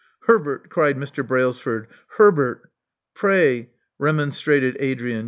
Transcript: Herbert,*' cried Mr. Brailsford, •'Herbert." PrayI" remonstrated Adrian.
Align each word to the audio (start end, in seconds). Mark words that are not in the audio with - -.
Herbert,*' 0.23 0.67
cried 0.71 0.97
Mr. 0.97 1.23
Brailsford, 1.23 1.87
•'Herbert." 2.17 2.61
PrayI" 3.15 3.67
remonstrated 3.99 4.75
Adrian. 4.79 5.19